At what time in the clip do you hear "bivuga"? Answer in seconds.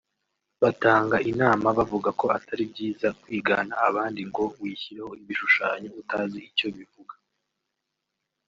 6.75-7.15